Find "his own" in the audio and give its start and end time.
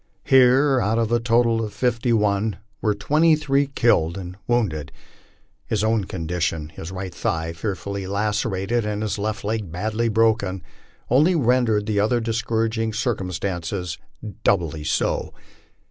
5.67-6.05